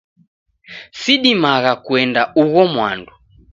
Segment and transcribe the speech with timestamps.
[0.99, 3.13] Sidimagha kuenda ugho mwandu.